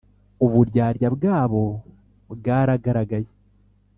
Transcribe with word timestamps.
uburyarya 0.45 1.07
bwabo 1.15 1.63
bwaragaragaye 2.33 3.29